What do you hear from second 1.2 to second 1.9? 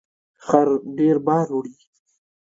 بار وړي